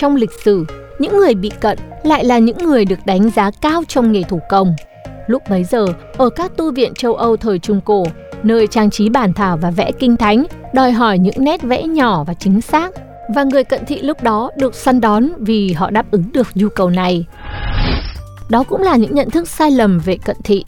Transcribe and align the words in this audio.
Trong 0.00 0.16
lịch 0.16 0.32
sử, 0.44 0.64
những 0.98 1.16
người 1.16 1.34
bị 1.34 1.50
cận 1.60 1.78
lại 2.02 2.24
là 2.24 2.38
những 2.38 2.58
người 2.58 2.84
được 2.84 2.98
đánh 3.06 3.30
giá 3.30 3.50
cao 3.60 3.82
trong 3.88 4.12
nghề 4.12 4.22
thủ 4.22 4.40
công. 4.48 4.74
Lúc 5.26 5.42
bấy 5.50 5.64
giờ, 5.64 5.86
ở 6.16 6.30
các 6.30 6.56
tu 6.56 6.72
viện 6.72 6.94
châu 6.94 7.14
Âu 7.14 7.36
thời 7.36 7.58
Trung 7.58 7.80
Cổ, 7.80 8.04
nơi 8.42 8.66
trang 8.66 8.90
trí 8.90 9.08
bản 9.08 9.32
thảo 9.32 9.56
và 9.56 9.70
vẽ 9.70 9.92
kinh 9.92 10.16
thánh 10.16 10.44
đòi 10.74 10.92
hỏi 10.92 11.18
những 11.18 11.34
nét 11.38 11.62
vẽ 11.62 11.82
nhỏ 11.82 12.24
và 12.24 12.34
chính 12.34 12.60
xác, 12.60 12.92
và 13.34 13.44
người 13.44 13.64
cận 13.64 13.84
thị 13.86 14.02
lúc 14.02 14.22
đó 14.22 14.50
được 14.56 14.74
săn 14.74 15.00
đón 15.00 15.28
vì 15.38 15.72
họ 15.72 15.90
đáp 15.90 16.10
ứng 16.10 16.24
được 16.32 16.46
nhu 16.54 16.68
cầu 16.68 16.90
này. 16.90 17.26
Đó 18.48 18.64
cũng 18.68 18.82
là 18.82 18.96
những 18.96 19.14
nhận 19.14 19.30
thức 19.30 19.48
sai 19.48 19.70
lầm 19.70 19.98
về 19.98 20.18
cận 20.24 20.36
thị. 20.44 20.64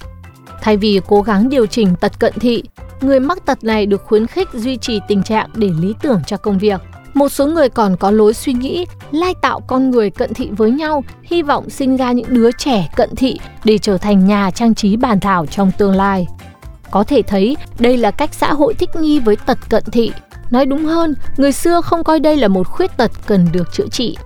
Thay 0.62 0.77
vì 0.77 1.01
cố 1.09 1.23
gắng 1.23 1.48
điều 1.48 1.67
chỉnh 1.67 1.95
tật 2.01 2.19
cận 2.19 2.33
thị, 2.41 2.62
người 3.01 3.20
mắc 3.20 3.47
tật 3.47 3.65
này 3.65 3.87
được 3.87 4.03
khuyến 4.05 4.27
khích 4.27 4.48
duy 4.53 4.77
trì 4.77 5.01
tình 5.09 5.23
trạng 5.23 5.48
để 5.55 5.70
lý 5.81 5.95
tưởng 6.03 6.20
cho 6.27 6.37
công 6.37 6.59
việc. 6.59 6.81
Một 7.14 7.28
số 7.28 7.46
người 7.46 7.69
còn 7.69 7.97
có 7.97 8.11
lối 8.11 8.34
suy 8.34 8.53
nghĩ 8.53 8.86
lai 9.11 9.34
tạo 9.42 9.61
con 9.61 9.91
người 9.91 10.11
cận 10.11 10.34
thị 10.34 10.48
với 10.56 10.70
nhau, 10.70 11.05
hy 11.22 11.42
vọng 11.42 11.70
sinh 11.70 11.97
ra 11.97 12.12
những 12.12 12.34
đứa 12.34 12.52
trẻ 12.52 12.89
cận 12.97 13.17
thị 13.17 13.41
để 13.64 13.78
trở 13.78 13.98
thành 13.98 14.27
nhà 14.27 14.50
trang 14.50 14.75
trí 14.75 14.97
bàn 14.97 15.20
thảo 15.20 15.47
trong 15.47 15.72
tương 15.78 15.94
lai. 15.94 16.27
Có 16.91 17.05
thể 17.05 17.22
thấy 17.22 17.56
đây 17.78 17.97
là 17.97 18.11
cách 18.11 18.34
xã 18.34 18.52
hội 18.52 18.75
thích 18.75 18.91
nghi 18.97 19.19
với 19.19 19.36
tật 19.36 19.58
cận 19.69 19.84
thị. 19.92 20.12
Nói 20.50 20.67
đúng 20.67 20.84
hơn, 20.84 21.14
người 21.36 21.52
xưa 21.52 21.80
không 21.80 22.05
coi 22.05 22.20
đây 22.20 22.36
là 22.36 22.48
một 22.48 22.69
khuyết 22.69 22.97
tật 22.97 23.11
cần 23.27 23.48
được 23.52 23.72
chữa 23.72 23.86
trị. 23.89 24.17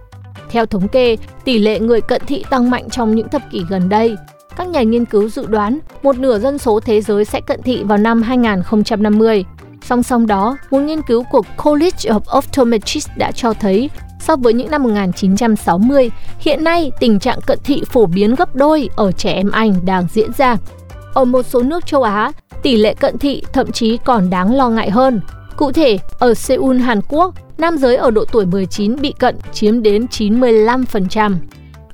Theo 0.50 0.66
thống 0.66 0.88
kê, 0.88 1.16
tỷ 1.44 1.58
lệ 1.58 1.80
người 1.80 2.00
cận 2.00 2.22
thị 2.26 2.44
tăng 2.50 2.70
mạnh 2.70 2.90
trong 2.90 3.14
những 3.14 3.28
thập 3.28 3.42
kỷ 3.50 3.64
gần 3.68 3.88
đây. 3.88 4.16
Các 4.56 4.68
nhà 4.68 4.82
nghiên 4.82 5.04
cứu 5.04 5.28
dự 5.28 5.46
đoán 5.46 5.78
một 6.02 6.18
nửa 6.18 6.38
dân 6.38 6.58
số 6.58 6.80
thế 6.80 7.00
giới 7.00 7.24
sẽ 7.24 7.40
cận 7.40 7.62
thị 7.62 7.82
vào 7.82 7.98
năm 7.98 8.22
2050. 8.22 9.44
Song 9.84 10.02
song 10.02 10.26
đó, 10.26 10.56
một 10.70 10.78
nghiên 10.80 11.02
cứu 11.02 11.24
của 11.30 11.42
College 11.64 12.10
of 12.10 12.38
Optometrists 12.38 13.10
đã 13.16 13.32
cho 13.32 13.54
thấy 13.54 13.90
so 14.20 14.36
với 14.36 14.52
những 14.52 14.70
năm 14.70 14.82
1960, 14.82 16.10
hiện 16.38 16.64
nay 16.64 16.92
tình 17.00 17.18
trạng 17.18 17.38
cận 17.46 17.58
thị 17.64 17.82
phổ 17.90 18.06
biến 18.06 18.34
gấp 18.34 18.56
đôi 18.56 18.88
ở 18.96 19.12
trẻ 19.12 19.32
em 19.32 19.50
Anh 19.50 19.74
đang 19.84 20.06
diễn 20.12 20.30
ra. 20.36 20.56
Ở 21.14 21.24
một 21.24 21.42
số 21.42 21.62
nước 21.62 21.86
châu 21.86 22.02
Á, 22.02 22.32
tỷ 22.62 22.76
lệ 22.76 22.94
cận 22.94 23.18
thị 23.18 23.42
thậm 23.52 23.72
chí 23.72 23.96
còn 24.04 24.30
đáng 24.30 24.54
lo 24.54 24.68
ngại 24.68 24.90
hơn. 24.90 25.20
Cụ 25.56 25.72
thể, 25.72 25.98
ở 26.18 26.34
Seoul, 26.34 26.78
Hàn 26.78 27.00
Quốc, 27.08 27.34
nam 27.58 27.78
giới 27.78 27.96
ở 27.96 28.10
độ 28.10 28.24
tuổi 28.24 28.46
19 28.46 29.00
bị 29.00 29.14
cận 29.18 29.36
chiếm 29.52 29.82
đến 29.82 30.06
95%. 30.06 31.34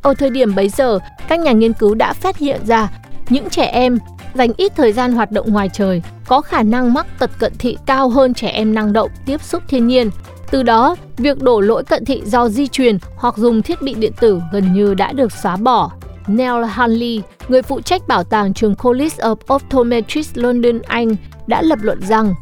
Ở 0.03 0.15
thời 0.15 0.31
điểm 0.31 0.55
bấy 0.55 0.69
giờ, 0.69 0.99
các 1.29 1.41
nhà 1.41 1.53
nghiên 1.53 1.73
cứu 1.73 1.95
đã 1.95 2.13
phát 2.13 2.37
hiện 2.39 2.61
ra 2.67 2.89
những 3.29 3.51
trẻ 3.51 3.65
em 3.65 3.99
dành 4.35 4.51
ít 4.57 4.73
thời 4.77 4.93
gian 4.93 5.13
hoạt 5.13 5.33
động 5.33 5.53
ngoài 5.53 5.71
trời 5.73 6.03
có 6.27 6.41
khả 6.41 6.63
năng 6.63 6.95
mắc 6.95 7.07
tật 7.19 7.31
cận 7.39 7.53
thị 7.59 7.77
cao 7.87 8.09
hơn 8.09 8.35
trẻ 8.35 8.49
em 8.49 8.75
năng 8.75 8.93
động 8.93 9.11
tiếp 9.27 9.43
xúc 9.43 9.63
thiên 9.69 9.87
nhiên. 9.87 10.11
Từ 10.51 10.63
đó, 10.63 10.97
việc 11.17 11.43
đổ 11.43 11.61
lỗi 11.61 11.85
cận 11.85 12.05
thị 12.05 12.23
do 12.25 12.49
di 12.49 12.69
truyền 12.69 12.99
hoặc 13.17 13.37
dùng 13.37 13.63
thiết 13.63 13.83
bị 13.83 13.95
điện 13.95 14.13
tử 14.21 14.41
gần 14.53 14.73
như 14.73 14.95
đã 14.95 15.13
được 15.13 15.33
xóa 15.33 15.57
bỏ. 15.57 15.91
Neil 16.27 16.65
Hanley, 16.65 17.23
người 17.49 17.63
phụ 17.63 17.81
trách 17.81 18.09
bảo 18.09 18.25
tàng 18.25 18.55
trường 18.55 18.75
College 18.75 19.17
of 19.17 19.55
Optometrists 19.55 20.39
London, 20.39 20.79
Anh, 20.87 21.17
đã 21.47 21.63
lập 21.63 21.79
luận 21.83 22.01
rằng 22.03 22.35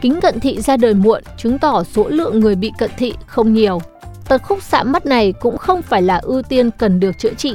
kính 0.00 0.20
cận 0.20 0.40
thị 0.40 0.60
ra 0.60 0.76
đời 0.76 0.94
muộn 0.94 1.22
chứng 1.36 1.58
tỏ 1.58 1.82
số 1.84 2.08
lượng 2.08 2.40
người 2.40 2.54
bị 2.54 2.72
cận 2.78 2.90
thị 2.98 3.14
không 3.26 3.54
nhiều. 3.54 3.80
Tật 4.28 4.42
khúc 4.42 4.62
xạ 4.62 4.82
mắt 4.82 5.06
này 5.06 5.34
cũng 5.40 5.58
không 5.58 5.82
phải 5.82 6.02
là 6.02 6.16
ưu 6.16 6.42
tiên 6.42 6.70
cần 6.78 7.00
được 7.00 7.18
chữa 7.18 7.34
trị. 7.34 7.54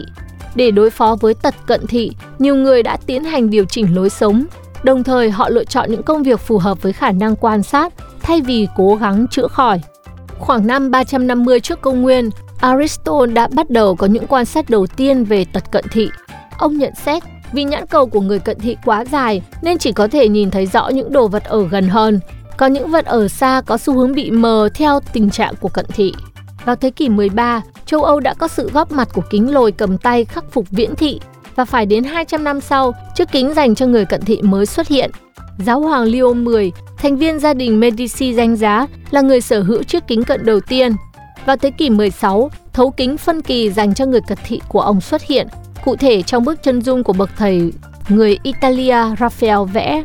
Để 0.55 0.71
đối 0.71 0.89
phó 0.89 1.15
với 1.19 1.33
tật 1.33 1.55
cận 1.65 1.87
thị, 1.87 2.11
nhiều 2.39 2.55
người 2.55 2.83
đã 2.83 2.97
tiến 3.05 3.23
hành 3.23 3.49
điều 3.49 3.65
chỉnh 3.65 3.95
lối 3.95 4.09
sống. 4.09 4.45
Đồng 4.83 5.03
thời 5.03 5.31
họ 5.31 5.49
lựa 5.49 5.63
chọn 5.63 5.91
những 5.91 6.03
công 6.03 6.23
việc 6.23 6.39
phù 6.39 6.57
hợp 6.57 6.81
với 6.81 6.93
khả 6.93 7.11
năng 7.11 7.35
quan 7.35 7.63
sát 7.63 7.93
thay 8.21 8.41
vì 8.41 8.67
cố 8.77 8.95
gắng 8.95 9.27
chữa 9.27 9.47
khỏi. 9.47 9.81
Khoảng 10.39 10.67
năm 10.67 10.91
350 10.91 11.59
trước 11.59 11.81
công 11.81 12.01
nguyên, 12.01 12.29
Aristotle 12.59 13.33
đã 13.33 13.47
bắt 13.53 13.69
đầu 13.69 13.95
có 13.95 14.07
những 14.07 14.27
quan 14.27 14.45
sát 14.45 14.69
đầu 14.69 14.87
tiên 14.87 15.23
về 15.23 15.45
tật 15.53 15.71
cận 15.71 15.85
thị. 15.91 16.09
Ông 16.57 16.77
nhận 16.77 16.93
xét 16.95 17.23
vì 17.51 17.63
nhãn 17.63 17.85
cầu 17.85 18.05
của 18.05 18.21
người 18.21 18.39
cận 18.39 18.59
thị 18.59 18.77
quá 18.85 19.05
dài 19.05 19.41
nên 19.61 19.77
chỉ 19.77 19.91
có 19.91 20.07
thể 20.07 20.29
nhìn 20.29 20.51
thấy 20.51 20.65
rõ 20.65 20.89
những 20.89 21.11
đồ 21.11 21.27
vật 21.27 21.43
ở 21.43 21.67
gần 21.67 21.89
hơn, 21.89 22.19
còn 22.57 22.73
những 22.73 22.91
vật 22.91 23.05
ở 23.05 23.27
xa 23.27 23.61
có 23.65 23.77
xu 23.77 23.93
hướng 23.93 24.15
bị 24.15 24.31
mờ 24.31 24.69
theo 24.73 24.99
tình 25.13 25.29
trạng 25.29 25.53
của 25.55 25.69
cận 25.69 25.85
thị. 25.85 26.13
Vào 26.65 26.75
thế 26.75 26.89
kỷ 26.89 27.09
13, 27.09 27.61
châu 27.85 28.03
Âu 28.03 28.19
đã 28.19 28.33
có 28.33 28.47
sự 28.47 28.69
góp 28.73 28.91
mặt 28.91 29.09
của 29.13 29.21
kính 29.29 29.53
lồi 29.53 29.71
cầm 29.71 29.97
tay 29.97 30.25
khắc 30.25 30.51
phục 30.51 30.69
viễn 30.69 30.95
thị 30.95 31.19
và 31.55 31.65
phải 31.65 31.85
đến 31.85 32.03
200 32.03 32.43
năm 32.43 32.61
sau, 32.61 32.93
chiếc 33.15 33.31
kính 33.31 33.53
dành 33.53 33.75
cho 33.75 33.85
người 33.85 34.05
cận 34.05 34.21
thị 34.21 34.41
mới 34.41 34.65
xuất 34.65 34.87
hiện. 34.87 35.11
Giáo 35.57 35.79
hoàng 35.79 36.03
Leo 36.03 36.33
X, 36.33 36.77
thành 36.97 37.17
viên 37.17 37.39
gia 37.39 37.53
đình 37.53 37.79
Medici 37.79 38.33
danh 38.33 38.55
giá, 38.55 38.87
là 39.11 39.21
người 39.21 39.41
sở 39.41 39.61
hữu 39.61 39.83
chiếc 39.83 40.07
kính 40.07 40.23
cận 40.23 40.45
đầu 40.45 40.59
tiên. 40.59 40.95
Vào 41.45 41.57
thế 41.57 41.71
kỷ 41.71 41.89
16, 41.89 42.51
thấu 42.73 42.91
kính 42.91 43.17
phân 43.17 43.41
kỳ 43.41 43.71
dành 43.71 43.93
cho 43.93 44.05
người 44.05 44.21
cận 44.27 44.37
thị 44.47 44.61
của 44.67 44.81
ông 44.81 45.01
xuất 45.01 45.21
hiện, 45.21 45.47
cụ 45.85 45.95
thể 45.95 46.21
trong 46.21 46.45
bức 46.45 46.63
chân 46.63 46.81
dung 46.81 47.03
của 47.03 47.13
bậc 47.13 47.29
thầy 47.37 47.71
người 48.09 48.37
Italia 48.43 48.97
Raphael 49.19 49.59
vẽ. 49.73 50.03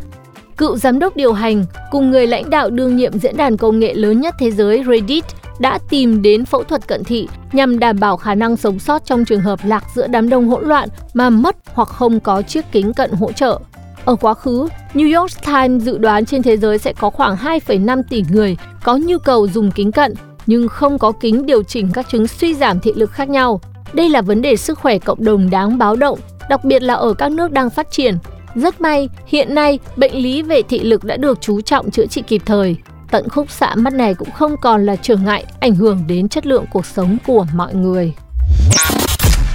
Cựu 0.56 0.76
giám 0.76 0.98
đốc 0.98 1.16
điều 1.16 1.32
hành 1.32 1.64
cùng 1.90 2.10
người 2.10 2.26
lãnh 2.26 2.50
đạo 2.50 2.70
đương 2.70 2.96
nhiệm 2.96 3.18
diễn 3.18 3.36
đàn 3.36 3.56
công 3.56 3.78
nghệ 3.78 3.94
lớn 3.94 4.20
nhất 4.20 4.34
thế 4.38 4.50
giới 4.50 4.84
Reddit 4.88 5.24
đã 5.58 5.78
tìm 5.90 6.22
đến 6.22 6.44
phẫu 6.44 6.62
thuật 6.62 6.88
cận 6.88 7.04
thị 7.04 7.28
nhằm 7.52 7.78
đảm 7.78 8.00
bảo 8.00 8.16
khả 8.16 8.34
năng 8.34 8.56
sống 8.56 8.78
sót 8.78 9.04
trong 9.04 9.24
trường 9.24 9.40
hợp 9.40 9.58
lạc 9.64 9.84
giữa 9.94 10.06
đám 10.06 10.28
đông 10.28 10.48
hỗn 10.48 10.68
loạn 10.68 10.88
mà 11.14 11.30
mất 11.30 11.56
hoặc 11.66 11.88
không 11.88 12.20
có 12.20 12.42
chiếc 12.42 12.64
kính 12.72 12.92
cận 12.92 13.10
hỗ 13.10 13.32
trợ. 13.32 13.58
Ở 14.04 14.16
quá 14.16 14.34
khứ, 14.34 14.68
New 14.94 15.20
York 15.20 15.32
Times 15.46 15.82
dự 15.82 15.98
đoán 15.98 16.26
trên 16.26 16.42
thế 16.42 16.56
giới 16.56 16.78
sẽ 16.78 16.92
có 16.92 17.10
khoảng 17.10 17.36
2,5 17.36 18.02
tỷ 18.10 18.24
người 18.30 18.56
có 18.82 18.96
nhu 18.96 19.18
cầu 19.18 19.48
dùng 19.48 19.70
kính 19.70 19.92
cận 19.92 20.14
nhưng 20.46 20.68
không 20.68 20.98
có 20.98 21.12
kính 21.20 21.46
điều 21.46 21.62
chỉnh 21.62 21.90
các 21.92 22.08
chứng 22.08 22.26
suy 22.26 22.54
giảm 22.54 22.80
thị 22.80 22.92
lực 22.96 23.10
khác 23.10 23.28
nhau. 23.28 23.60
Đây 23.92 24.08
là 24.08 24.22
vấn 24.22 24.42
đề 24.42 24.56
sức 24.56 24.78
khỏe 24.78 24.98
cộng 24.98 25.24
đồng 25.24 25.50
đáng 25.50 25.78
báo 25.78 25.96
động, 25.96 26.18
đặc 26.48 26.64
biệt 26.64 26.82
là 26.82 26.94
ở 26.94 27.14
các 27.14 27.32
nước 27.32 27.52
đang 27.52 27.70
phát 27.70 27.90
triển. 27.90 28.18
Rất 28.56 28.80
may, 28.80 29.08
hiện 29.26 29.54
nay 29.54 29.78
bệnh 29.96 30.14
lý 30.14 30.42
về 30.42 30.62
thị 30.62 30.80
lực 30.80 31.04
đã 31.04 31.16
được 31.16 31.38
chú 31.40 31.60
trọng 31.60 31.90
chữa 31.90 32.06
trị 32.06 32.22
kịp 32.26 32.42
thời 32.46 32.76
tận 33.10 33.28
khúc 33.28 33.50
xạ 33.50 33.74
mắt 33.74 33.92
này 33.92 34.14
cũng 34.14 34.30
không 34.30 34.56
còn 34.62 34.86
là 34.86 34.96
trở 34.96 35.16
ngại 35.16 35.44
ảnh 35.60 35.74
hưởng 35.74 36.04
đến 36.06 36.28
chất 36.28 36.46
lượng 36.46 36.64
cuộc 36.72 36.86
sống 36.86 37.16
của 37.26 37.46
mọi 37.54 37.74
người. 37.74 38.12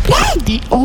Radio 0.09 0.77